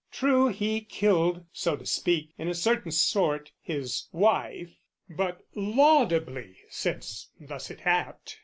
"True, 0.11 0.47
he 0.47 0.81
killed" 0.81 1.45
So 1.63 1.75
to 1.75 1.85
speak 1.85 2.33
in 2.35 2.47
a 2.47 2.55
certain 2.55 2.89
sort 2.89 3.51
his 3.61 4.07
wife, 4.11 4.73
"But 5.07 5.43
laudably, 5.53 6.57
since 6.71 7.29
thus 7.39 7.69
it 7.69 7.81
happed!" 7.81 8.37